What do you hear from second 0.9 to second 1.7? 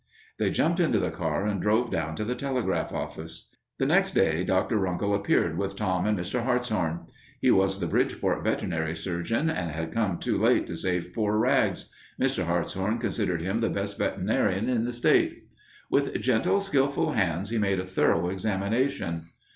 the car and